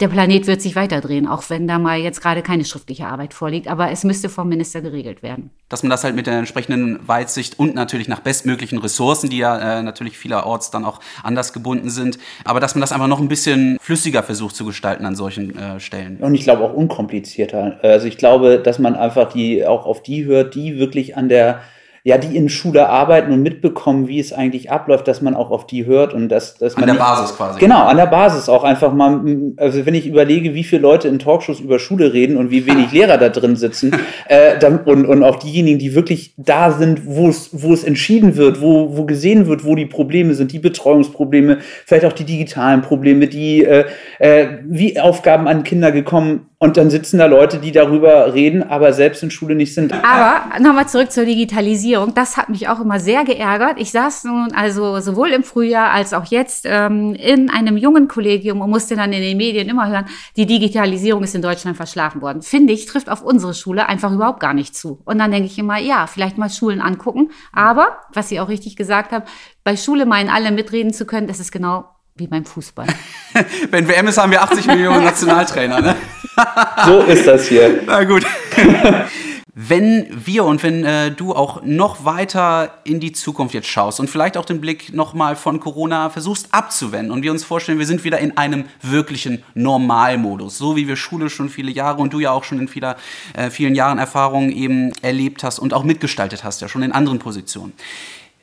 der 0.00 0.08
Planet 0.08 0.46
wird 0.46 0.62
sich 0.62 0.76
weiterdrehen, 0.76 1.28
auch 1.28 1.42
wenn 1.48 1.68
da 1.68 1.78
mal 1.78 1.98
jetzt 1.98 2.20
gerade 2.20 2.42
keine 2.42 2.64
schriftliche 2.64 3.06
Arbeit 3.06 3.34
vorliegt. 3.34 3.68
Aber 3.68 3.90
es 3.90 4.04
müsste 4.04 4.28
vom 4.28 4.48
Minister 4.48 4.80
geregelt 4.80 5.22
werden. 5.22 5.50
Dass 5.68 5.82
man 5.82 5.90
das 5.90 6.04
halt 6.04 6.14
mit 6.14 6.26
der 6.26 6.38
entsprechenden 6.38 7.06
Weitsicht 7.06 7.58
und 7.58 7.74
natürlich 7.74 8.08
nach 8.08 8.20
bestmöglichen 8.20 8.78
Ressourcen, 8.78 9.30
die 9.30 9.38
ja 9.38 9.78
äh, 9.78 9.82
natürlich 9.82 10.18
vielerorts 10.18 10.70
dann 10.70 10.84
auch 10.84 11.00
anders 11.22 11.52
gebunden 11.52 11.90
sind, 11.90 12.18
aber 12.44 12.60
dass 12.60 12.74
man 12.74 12.80
das 12.80 12.92
einfach 12.92 13.06
noch 13.06 13.20
ein 13.20 13.28
bisschen 13.28 13.78
flüssiger 13.80 14.22
versucht 14.22 14.56
zu 14.56 14.64
gestalten 14.64 15.06
an 15.06 15.16
solchen 15.16 15.56
äh, 15.56 15.80
Stellen. 15.80 16.18
Und 16.18 16.34
ich 16.34 16.42
glaube 16.42 16.64
auch 16.64 16.74
unkomplizierter. 16.74 17.78
Also 17.82 18.06
ich 18.06 18.18
glaube, 18.18 18.58
dass 18.58 18.78
man 18.78 18.94
einfach 18.94 19.32
die 19.32 19.64
auch 19.66 19.86
auf 19.86 20.02
die 20.02 20.24
hört, 20.24 20.54
die 20.54 20.78
wirklich 20.78 21.16
an 21.16 21.28
der 21.28 21.62
ja, 22.04 22.18
die 22.18 22.36
in 22.36 22.48
Schule 22.48 22.88
arbeiten 22.88 23.32
und 23.32 23.42
mitbekommen, 23.42 24.08
wie 24.08 24.18
es 24.18 24.32
eigentlich 24.32 24.72
abläuft, 24.72 25.06
dass 25.06 25.22
man 25.22 25.36
auch 25.36 25.52
auf 25.52 25.68
die 25.68 25.86
hört 25.86 26.12
und 26.12 26.28
dass, 26.30 26.56
dass 26.56 26.74
man. 26.74 26.88
An 26.88 26.96
der 26.96 27.02
Basis 27.02 27.36
quasi. 27.36 27.60
Genau, 27.60 27.84
an 27.84 27.96
der 27.96 28.06
Basis 28.06 28.48
auch 28.48 28.64
einfach 28.64 28.92
mal, 28.92 29.20
also 29.56 29.86
wenn 29.86 29.94
ich 29.94 30.06
überlege, 30.06 30.52
wie 30.52 30.64
viele 30.64 30.82
Leute 30.82 31.06
in 31.06 31.20
Talkshows 31.20 31.60
über 31.60 31.78
Schule 31.78 32.12
reden 32.12 32.36
und 32.36 32.50
wie 32.50 32.66
wenig 32.66 32.90
Lehrer 32.92 33.18
da 33.18 33.28
drin 33.28 33.54
sitzen, 33.54 33.94
äh, 34.26 34.58
dann, 34.58 34.80
und, 34.80 35.06
und 35.06 35.22
auch 35.22 35.36
diejenigen, 35.36 35.78
die 35.78 35.94
wirklich 35.94 36.34
da 36.36 36.72
sind, 36.72 37.06
wo 37.06 37.28
es, 37.28 37.50
wo 37.52 37.72
es 37.72 37.84
entschieden 37.84 38.36
wird, 38.36 38.60
wo, 38.60 38.96
wo 38.96 39.04
gesehen 39.04 39.46
wird, 39.46 39.64
wo 39.64 39.76
die 39.76 39.86
Probleme 39.86 40.34
sind, 40.34 40.50
die 40.50 40.58
Betreuungsprobleme, 40.58 41.58
vielleicht 41.86 42.04
auch 42.04 42.12
die 42.12 42.24
digitalen 42.24 42.82
Probleme, 42.82 43.28
die, 43.28 43.64
äh, 43.64 43.84
äh, 44.18 44.48
wie 44.64 44.98
Aufgaben 44.98 45.46
an 45.46 45.62
Kinder 45.62 45.92
gekommen 45.92 46.48
und 46.62 46.76
dann 46.76 46.90
sitzen 46.90 47.18
da 47.18 47.26
Leute, 47.26 47.58
die 47.58 47.72
darüber 47.72 48.34
reden, 48.34 48.62
aber 48.62 48.92
selbst 48.92 49.20
in 49.24 49.32
Schule 49.32 49.56
nicht 49.56 49.74
sind. 49.74 49.92
Aber 49.92 50.60
nochmal 50.60 50.86
zurück 50.86 51.10
zur 51.10 51.24
Digitalisierung. 51.24 52.14
Das 52.14 52.36
hat 52.36 52.50
mich 52.50 52.68
auch 52.68 52.78
immer 52.78 53.00
sehr 53.00 53.24
geärgert. 53.24 53.80
Ich 53.80 53.90
saß 53.90 54.22
nun 54.22 54.52
also 54.54 55.00
sowohl 55.00 55.30
im 55.30 55.42
Frühjahr 55.42 55.90
als 55.90 56.14
auch 56.14 56.24
jetzt 56.26 56.64
ähm, 56.68 57.16
in 57.16 57.50
einem 57.50 57.76
jungen 57.76 58.06
Kollegium 58.06 58.60
und 58.60 58.70
musste 58.70 58.94
dann 58.94 59.12
in 59.12 59.22
den 59.22 59.38
Medien 59.38 59.68
immer 59.68 59.88
hören, 59.88 60.04
die 60.36 60.46
Digitalisierung 60.46 61.24
ist 61.24 61.34
in 61.34 61.42
Deutschland 61.42 61.76
verschlafen 61.76 62.22
worden. 62.22 62.42
Finde 62.42 62.72
ich, 62.72 62.86
trifft 62.86 63.10
auf 63.10 63.22
unsere 63.22 63.54
Schule 63.54 63.88
einfach 63.88 64.12
überhaupt 64.12 64.38
gar 64.38 64.54
nicht 64.54 64.76
zu. 64.76 65.00
Und 65.04 65.18
dann 65.18 65.32
denke 65.32 65.46
ich 65.46 65.58
immer, 65.58 65.78
ja, 65.78 66.06
vielleicht 66.06 66.38
mal 66.38 66.48
Schulen 66.48 66.80
angucken. 66.80 67.32
Aber, 67.52 67.96
was 68.14 68.28
Sie 68.28 68.38
auch 68.38 68.48
richtig 68.48 68.76
gesagt 68.76 69.10
haben, 69.10 69.24
bei 69.64 69.76
Schule 69.76 70.06
meinen 70.06 70.30
alle 70.30 70.52
mitreden 70.52 70.92
zu 70.92 71.06
können, 71.06 71.26
das 71.26 71.40
ist 71.40 71.50
genau 71.50 71.86
wie 72.14 72.28
beim 72.28 72.44
Fußball. 72.44 72.86
Wenn 73.70 73.88
WM 73.88 74.06
ist, 74.06 74.18
haben 74.18 74.30
wir 74.30 74.42
80 74.42 74.66
Millionen 74.66 75.02
Nationaltrainer, 75.04 75.80
ne? 75.80 75.96
so 76.86 77.00
ist 77.02 77.26
das 77.26 77.48
hier. 77.48 77.82
Na 77.86 78.04
gut. 78.04 78.24
Wenn 79.54 80.06
wir 80.10 80.44
und 80.46 80.62
wenn 80.62 80.82
äh, 80.82 81.10
du 81.10 81.34
auch 81.34 81.62
noch 81.62 82.06
weiter 82.06 82.78
in 82.84 83.00
die 83.00 83.12
Zukunft 83.12 83.52
jetzt 83.52 83.68
schaust 83.68 84.00
und 84.00 84.08
vielleicht 84.08 84.38
auch 84.38 84.46
den 84.46 84.62
Blick 84.62 84.94
nochmal 84.94 85.36
von 85.36 85.60
Corona 85.60 86.08
versuchst 86.08 86.48
abzuwenden 86.52 87.12
und 87.12 87.22
wir 87.22 87.30
uns 87.30 87.44
vorstellen, 87.44 87.78
wir 87.78 87.84
sind 87.84 88.02
wieder 88.02 88.18
in 88.18 88.34
einem 88.38 88.64
wirklichen 88.80 89.42
Normalmodus, 89.52 90.56
so 90.56 90.74
wie 90.74 90.88
wir 90.88 90.96
Schule 90.96 91.28
schon 91.28 91.50
viele 91.50 91.70
Jahre 91.70 92.00
und 92.00 92.14
du 92.14 92.20
ja 92.20 92.30
auch 92.30 92.44
schon 92.44 92.60
in 92.60 92.68
vieler, 92.68 92.96
äh, 93.34 93.50
vielen 93.50 93.74
Jahren 93.74 93.98
Erfahrung 93.98 94.50
eben 94.50 94.90
erlebt 95.02 95.44
hast 95.44 95.58
und 95.58 95.74
auch 95.74 95.84
mitgestaltet 95.84 96.44
hast, 96.44 96.62
ja 96.62 96.68
schon 96.68 96.82
in 96.82 96.92
anderen 96.92 97.18
Positionen. 97.18 97.74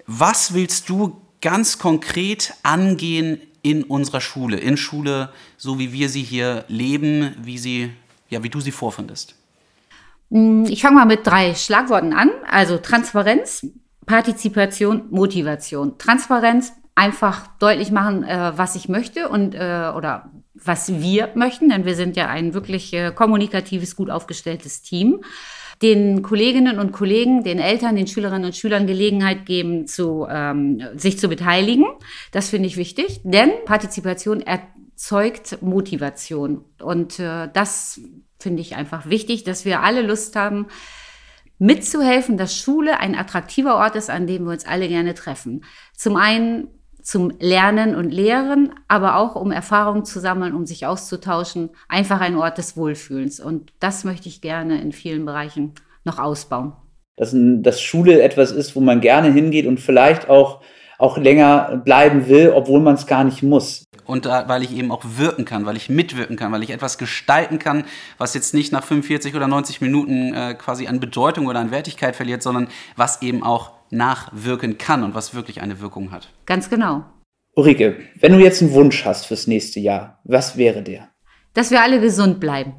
Was 0.06 0.54
willst 0.54 0.90
du 0.90 1.20
ganz 1.42 1.80
konkret 1.80 2.54
angehen 2.62 3.42
in 3.62 3.84
unserer 3.84 4.22
Schule, 4.22 4.58
in 4.58 4.78
Schule, 4.78 5.30
so 5.58 5.80
wie 5.80 5.92
wir 5.94 6.10
sie 6.10 6.24
hier 6.24 6.66
leben, 6.68 7.36
wie 7.42 7.58
sie, 7.58 7.92
ja, 8.30 8.44
wie 8.44 8.50
du 8.50 8.60
sie 8.60 8.72
vorfindest? 8.72 9.36
Mm, 10.30 10.66
ich 10.66 10.82
fange 10.82 10.96
mal 10.96 11.06
mit 11.06 11.26
drei 11.26 11.56
Schlagworten 11.56 12.14
an. 12.14 12.32
Also 12.50 12.78
Transparenz, 12.78 13.66
Partizipation, 14.06 15.04
Motivation. 15.10 15.98
Transparenz, 15.98 16.74
einfach 16.96 17.48
deutlich 17.60 17.92
machen, 17.92 18.24
äh, 18.24 18.52
was 18.56 18.76
ich 18.76 18.90
möchte 18.90 19.30
und 19.30 19.56
äh, 19.56 19.92
oder 19.96 20.32
was 20.54 21.00
wir 21.02 21.30
möchten, 21.36 21.70
denn 21.70 21.86
wir 21.86 21.96
sind 21.96 22.18
ja 22.18 22.28
ein 22.28 22.54
wirklich 22.54 22.94
äh, 22.94 23.12
kommunikatives, 23.12 23.96
gut 23.96 24.10
aufgestelltes 24.10 24.82
Team 24.82 25.22
den 25.82 26.22
Kolleginnen 26.22 26.80
und 26.80 26.92
Kollegen, 26.92 27.44
den 27.44 27.60
Eltern, 27.60 27.96
den 27.96 28.08
Schülerinnen 28.08 28.46
und 28.46 28.56
Schülern 28.56 28.86
Gelegenheit 28.86 29.46
geben, 29.46 29.88
zu, 29.88 30.28
ähm, 30.30 30.82
sich 30.96 31.18
zu 31.18 31.30
beteiligen. 31.30 31.86
Das 32.32 32.50
finde 32.50 32.68
ich 32.68 32.76
wichtig, 32.76 33.22
denn 33.24 33.52
Partizipation 33.66 34.42
erzeugt 34.42 35.62
Motivation. 35.62 36.66
Und 36.82 37.20
äh, 37.20 37.48
das 37.54 38.02
finde 38.40 38.62
ich 38.62 38.76
einfach 38.76 39.10
wichtig, 39.10 39.44
dass 39.44 39.64
wir 39.64 39.82
alle 39.82 40.02
Lust 40.02 40.36
haben, 40.36 40.68
mitzuhelfen, 41.60 42.38
dass 42.38 42.58
Schule 42.58 43.00
ein 43.00 43.16
attraktiver 43.16 43.76
Ort 43.76 43.96
ist, 43.96 44.10
an 44.10 44.28
dem 44.28 44.46
wir 44.46 44.52
uns 44.52 44.66
alle 44.66 44.88
gerne 44.88 45.14
treffen. 45.14 45.66
Zum 45.94 46.16
einen 46.16 46.70
zum 47.02 47.32
Lernen 47.40 47.96
und 47.96 48.12
Lehren, 48.12 48.74
aber 48.88 49.16
auch 49.18 49.36
um 49.36 49.52
Erfahrungen 49.52 50.06
zu 50.06 50.20
sammeln, 50.20 50.54
um 50.54 50.66
sich 50.66 50.86
auszutauschen. 50.86 51.70
Einfach 51.88 52.22
ein 52.22 52.36
Ort 52.36 52.58
des 52.58 52.78
Wohlfühlens. 52.78 53.40
Und 53.40 53.72
das 53.80 54.04
möchte 54.04 54.30
ich 54.30 54.42
gerne 54.42 54.82
in 54.82 54.92
vielen 54.92 55.26
Bereichen 55.26 55.74
noch 56.04 56.20
ausbauen. 56.20 56.74
Dass, 57.16 57.36
dass 57.36 57.82
Schule 57.82 58.22
etwas 58.22 58.52
ist, 58.52 58.76
wo 58.76 58.80
man 58.80 59.02
gerne 59.02 59.32
hingeht 59.32 59.66
und 59.66 59.80
vielleicht 59.80 60.30
auch, 60.30 60.62
auch 60.98 61.18
länger 61.18 61.82
bleiben 61.84 62.28
will, 62.28 62.52
obwohl 62.56 62.80
man 62.80 62.96
es 62.96 63.08
gar 63.08 63.24
nicht 63.24 63.44
muss. 63.44 63.84
Und 64.06 64.26
da, 64.26 64.48
weil 64.48 64.64
ich 64.64 64.76
eben 64.76 64.92
auch 64.92 65.04
wirken 65.18 65.46
kann, 65.46 65.66
weil 65.66 65.78
ich 65.78 65.90
mitwirken 65.90 66.36
kann, 66.36 66.52
weil 66.52 66.64
ich 66.64 66.72
etwas 66.72 66.98
gestalten 66.98 67.60
kann, 67.60 67.84
was 68.18 68.34
jetzt 68.34 68.54
nicht 68.54 68.72
nach 68.72 68.84
45 68.84 69.36
oder 69.36 69.48
90 69.48 69.82
Minuten 69.82 70.34
äh, 70.34 70.56
quasi 70.56 70.88
an 70.88 71.00
Bedeutung 71.00 71.46
oder 71.46 71.60
an 71.60 71.70
Wertigkeit 71.70 72.16
verliert, 72.16 72.42
sondern 72.42 72.70
was 72.96 73.22
eben 73.22 73.44
auch 73.44 73.79
nachwirken 73.92 74.78
kann 74.78 75.04
und 75.04 75.16
was 75.16 75.34
wirklich 75.34 75.62
eine 75.62 75.80
Wirkung 75.80 76.12
hat. 76.12 76.30
Ganz 76.46 76.70
genau. 76.70 77.06
Ulrike, 77.56 77.98
wenn 78.20 78.34
du 78.34 78.40
jetzt 78.40 78.62
einen 78.62 78.74
Wunsch 78.74 79.06
hast 79.06 79.26
fürs 79.26 79.48
nächste 79.48 79.80
Jahr, 79.80 80.20
was 80.24 80.58
wäre 80.58 80.82
der? 80.82 81.10
Dass 81.54 81.72
wir 81.72 81.82
alle 81.82 82.00
gesund 82.00 82.40
bleiben. 82.40 82.74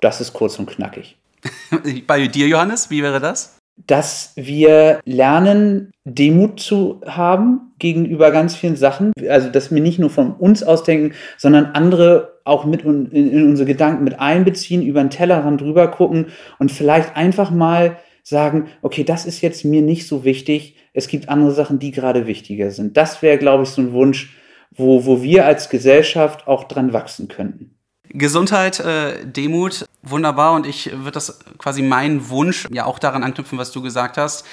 Das 0.00 0.20
ist 0.20 0.32
kurz 0.32 0.58
und 0.58 0.68
knackig. 0.68 1.16
Bei 2.06 2.26
dir, 2.26 2.48
Johannes, 2.48 2.90
wie 2.90 3.02
wäre 3.02 3.20
das? 3.20 3.58
Dass 3.86 4.32
wir 4.36 5.00
lernen, 5.04 5.90
Demut 6.04 6.60
zu 6.60 7.00
haben 7.06 7.72
gegenüber 7.78 8.30
ganz 8.30 8.54
vielen 8.54 8.76
Sachen. 8.76 9.12
Also, 9.28 9.48
dass 9.50 9.72
wir 9.72 9.80
nicht 9.80 9.98
nur 9.98 10.10
von 10.10 10.32
uns 10.32 10.62
ausdenken, 10.62 11.14
sondern 11.38 11.66
andere 11.66 12.40
auch 12.44 12.64
mit 12.64 12.82
in, 12.82 13.10
in 13.10 13.48
unsere 13.48 13.66
Gedanken 13.66 14.04
mit 14.04 14.20
einbeziehen, 14.20 14.82
über 14.82 15.00
den 15.00 15.10
Tellerrand 15.10 15.60
drüber 15.60 15.88
gucken 15.88 16.26
und 16.58 16.70
vielleicht 16.70 17.16
einfach 17.16 17.50
mal 17.50 17.96
sagen, 18.24 18.68
okay, 18.82 19.04
das 19.04 19.26
ist 19.26 19.42
jetzt 19.42 19.64
mir 19.64 19.82
nicht 19.82 20.08
so 20.08 20.24
wichtig, 20.24 20.76
es 20.94 21.06
gibt 21.08 21.28
andere 21.28 21.52
Sachen, 21.52 21.78
die 21.78 21.92
gerade 21.92 22.26
wichtiger 22.26 22.70
sind. 22.70 22.96
Das 22.96 23.22
wäre, 23.22 23.38
glaube 23.38 23.64
ich, 23.64 23.68
so 23.68 23.82
ein 23.82 23.92
Wunsch, 23.92 24.36
wo, 24.72 25.04
wo 25.04 25.22
wir 25.22 25.46
als 25.46 25.68
Gesellschaft 25.68 26.48
auch 26.48 26.64
dran 26.64 26.92
wachsen 26.92 27.28
könnten. 27.28 27.76
Gesundheit, 28.08 28.80
äh, 28.80 29.26
Demut, 29.26 29.86
wunderbar. 30.02 30.54
Und 30.54 30.66
ich 30.66 30.90
würde 30.90 31.12
das 31.12 31.40
quasi 31.58 31.82
meinen 31.82 32.28
Wunsch 32.30 32.66
ja 32.72 32.86
auch 32.86 32.98
daran 32.98 33.22
anknüpfen, 33.22 33.58
was 33.58 33.72
du 33.72 33.82
gesagt 33.82 34.16
hast. 34.16 34.46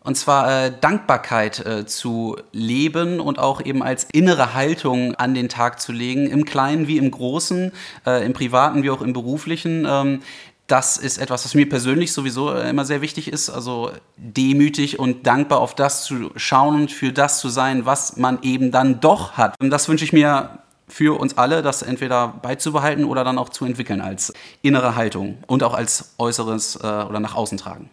Und 0.00 0.16
zwar 0.16 0.66
äh, 0.66 0.72
Dankbarkeit 0.80 1.64
äh, 1.66 1.86
zu 1.86 2.36
leben 2.52 3.18
und 3.18 3.38
auch 3.40 3.64
eben 3.64 3.82
als 3.82 4.04
innere 4.04 4.54
Haltung 4.54 5.14
an 5.16 5.34
den 5.34 5.48
Tag 5.48 5.80
zu 5.80 5.92
legen, 5.92 6.28
im 6.28 6.44
Kleinen 6.44 6.86
wie 6.86 6.98
im 6.98 7.10
Großen, 7.10 7.72
äh, 8.06 8.24
im 8.24 8.32
Privaten 8.32 8.82
wie 8.82 8.90
auch 8.90 9.02
im 9.02 9.12
Beruflichen. 9.12 9.84
Ähm, 9.88 10.20
das 10.66 10.96
ist 10.96 11.18
etwas, 11.18 11.44
was 11.44 11.54
mir 11.54 11.68
persönlich 11.68 12.12
sowieso 12.12 12.52
äh, 12.52 12.68
immer 12.68 12.84
sehr 12.84 13.00
wichtig 13.00 13.32
ist. 13.32 13.50
Also 13.50 13.90
demütig 14.16 14.98
und 14.98 15.26
dankbar 15.26 15.60
auf 15.60 15.74
das 15.74 16.04
zu 16.04 16.30
schauen 16.36 16.74
und 16.82 16.92
für 16.92 17.12
das 17.12 17.38
zu 17.38 17.48
sein, 17.48 17.86
was 17.86 18.16
man 18.16 18.38
eben 18.42 18.70
dann 18.72 19.00
doch 19.00 19.32
hat. 19.32 19.54
Und 19.60 19.70
das 19.70 19.88
wünsche 19.88 20.04
ich 20.04 20.12
mir 20.12 20.58
für 20.88 21.18
uns 21.18 21.36
alle, 21.36 21.62
das 21.62 21.82
entweder 21.82 22.28
beizubehalten 22.42 23.04
oder 23.04 23.24
dann 23.24 23.38
auch 23.38 23.48
zu 23.48 23.64
entwickeln 23.64 24.00
als 24.00 24.32
innere 24.62 24.96
Haltung 24.96 25.38
und 25.46 25.62
auch 25.62 25.74
als 25.74 26.14
äußeres 26.18 26.76
äh, 26.76 26.86
oder 26.86 27.20
nach 27.20 27.34
außen 27.34 27.58
tragen. 27.58 27.90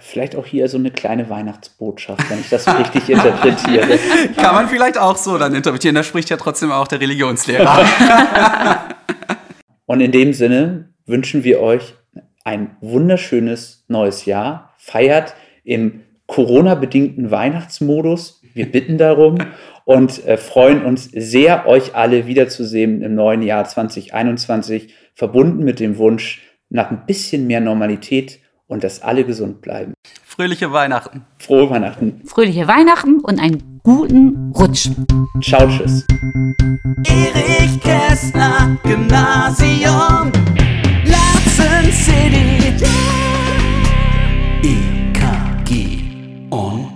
Vielleicht 0.00 0.36
auch 0.36 0.44
hier 0.44 0.68
so 0.68 0.76
eine 0.76 0.90
kleine 0.90 1.30
Weihnachtsbotschaft, 1.30 2.28
wenn 2.28 2.40
ich 2.40 2.50
das 2.50 2.66
richtig 2.68 3.08
interpretiere. 3.08 3.98
Kann 4.36 4.54
man 4.54 4.68
vielleicht 4.68 4.98
auch 4.98 5.16
so 5.16 5.38
dann 5.38 5.54
interpretieren. 5.54 5.94
Da 5.94 6.02
spricht 6.02 6.28
ja 6.28 6.36
trotzdem 6.36 6.70
auch 6.70 6.86
der 6.88 7.00
Religionslehrer. 7.00 7.86
und 9.86 10.00
in 10.02 10.12
dem 10.12 10.34
Sinne 10.34 10.90
wünschen 11.06 11.42
wir 11.44 11.60
euch 11.60 11.94
ein 12.44 12.76
wunderschönes 12.80 13.84
neues 13.88 14.24
Jahr, 14.24 14.74
feiert 14.78 15.34
im 15.64 16.02
Corona-bedingten 16.26 17.30
Weihnachtsmodus. 17.30 18.42
Wir 18.54 18.70
bitten 18.70 18.98
darum 18.98 19.38
und 19.84 20.24
äh, 20.26 20.36
freuen 20.36 20.84
uns 20.84 21.04
sehr, 21.04 21.66
euch 21.66 21.94
alle 21.94 22.26
wiederzusehen 22.26 23.02
im 23.02 23.14
neuen 23.14 23.42
Jahr 23.42 23.64
2021, 23.64 24.94
verbunden 25.14 25.64
mit 25.64 25.80
dem 25.80 25.98
Wunsch 25.98 26.42
nach 26.68 26.90
ein 26.90 27.04
bisschen 27.06 27.46
mehr 27.46 27.60
Normalität 27.60 28.40
und 28.66 28.84
dass 28.84 29.02
alle 29.02 29.24
gesund 29.24 29.60
bleiben. 29.60 29.92
Fröhliche 30.24 30.72
Weihnachten. 30.72 31.26
Frohe 31.38 31.68
Weihnachten. 31.68 32.22
Fröhliche 32.24 32.66
Weihnachten 32.66 33.20
und 33.20 33.38
einen 33.38 33.80
guten 33.82 34.52
Rutsch. 34.56 34.88
Ciao, 35.42 35.68
tschüss. 35.68 36.06
Erich 37.06 37.80
Kästner 37.82 38.78
Gymnasium 38.84 40.32
Larsen 41.62 41.92
City 41.92 42.42
EKG 44.62 46.48
on. 46.50 46.72
Air 46.82 46.91